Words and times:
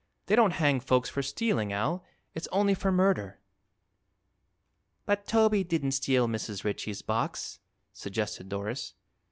"They 0.25 0.35
don't 0.35 0.53
hang 0.53 0.79
folks 0.79 1.09
for 1.11 1.21
stealing, 1.21 1.71
Al; 1.71 2.03
it's 2.33 2.47
only 2.51 2.73
for 2.73 2.91
murder." 2.91 3.39
"But 5.05 5.27
Toby 5.27 5.63
didn't 5.63 5.91
steal 5.91 6.27
Mrs. 6.27 6.63
Ritchie's 6.63 7.03
box," 7.03 7.59
suggested 7.93 8.49
Doris. 8.49 8.95